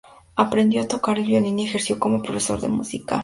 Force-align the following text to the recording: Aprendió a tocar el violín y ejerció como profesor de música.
Aprendió 0.35 0.81
a 0.81 0.87
tocar 0.87 1.19
el 1.19 1.25
violín 1.27 1.59
y 1.59 1.67
ejerció 1.67 1.99
como 1.99 2.23
profesor 2.23 2.59
de 2.59 2.69
música. 2.69 3.19